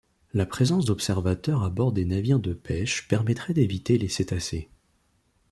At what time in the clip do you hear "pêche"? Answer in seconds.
2.53-3.07